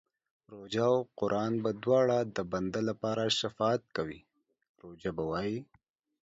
روژه 0.51 0.85
او 0.93 0.97
قران 1.19 1.53
به 1.63 1.71
دواړه 1.83 2.17
د 2.35 2.37
بنده 2.51 2.81
لپاره 2.89 3.23
شفاعت 3.39 3.83
کوي، 3.95 4.19
روژه 4.81 5.11
به 5.17 5.23
وايي 5.31 5.59